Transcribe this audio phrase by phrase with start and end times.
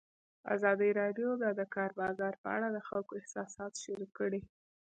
[0.55, 4.41] ازادي راډیو د د کار بازار په اړه د خلکو احساسات شریک کړي.